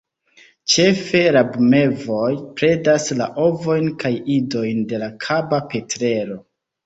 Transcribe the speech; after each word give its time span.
Ĉefe 0.75 1.19
rabmevoj 1.35 2.29
predas 2.61 3.05
la 3.21 3.27
ovojn 3.45 3.87
kaj 4.05 4.13
idojn 4.37 4.81
de 4.93 5.03
la 5.07 5.11
Kaba 5.27 5.63
petrelo. 5.75 6.39